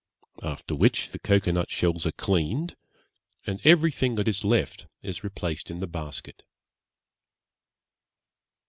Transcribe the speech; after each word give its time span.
After 0.41 0.73
which 0.73 1.09
the 1.11 1.19
cocoa 1.19 1.51
nut 1.51 1.69
shells 1.69 2.07
are 2.07 2.11
cleaned, 2.11 2.75
and 3.45 3.61
everything 3.63 4.15
that 4.15 4.27
is 4.27 4.43
left 4.43 4.87
is 5.03 5.23
replaced 5.23 5.69
in 5.69 5.79
the 5.79 5.85
basket.' 5.85 6.41